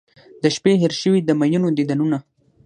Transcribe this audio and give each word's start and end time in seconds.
د 0.43 0.43
شپې 0.55 0.73
هیر 0.81 0.93
شوي 1.01 1.19
د 1.23 1.29
میینو 1.39 1.69
دیدنونه 1.77 2.17